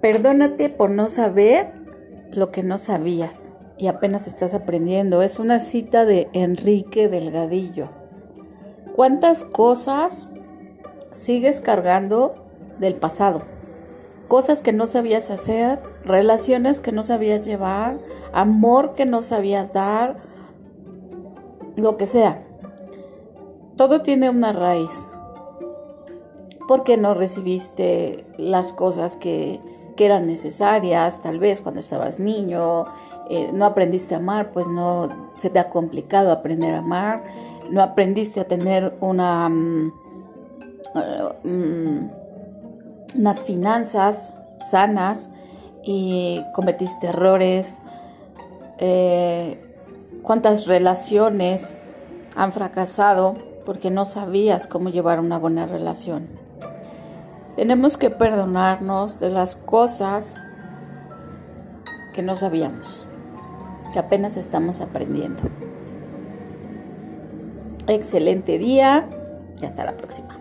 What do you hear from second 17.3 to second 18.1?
llevar,